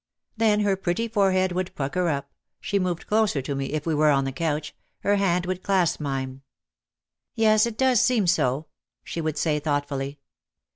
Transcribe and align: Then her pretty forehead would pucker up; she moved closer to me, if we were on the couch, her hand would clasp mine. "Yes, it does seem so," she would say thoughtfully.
Then 0.35 0.61
her 0.61 0.75
pretty 0.75 1.07
forehead 1.07 1.51
would 1.51 1.75
pucker 1.75 2.07
up; 2.09 2.31
she 2.59 2.79
moved 2.79 3.05
closer 3.05 3.39
to 3.43 3.53
me, 3.53 3.67
if 3.67 3.85
we 3.85 3.93
were 3.93 4.09
on 4.09 4.25
the 4.25 4.31
couch, 4.31 4.75
her 5.01 5.17
hand 5.17 5.45
would 5.45 5.61
clasp 5.61 5.99
mine. 6.01 6.41
"Yes, 7.35 7.67
it 7.67 7.77
does 7.77 8.01
seem 8.01 8.25
so," 8.25 8.65
she 9.03 9.21
would 9.21 9.37
say 9.37 9.59
thoughtfully. 9.59 10.17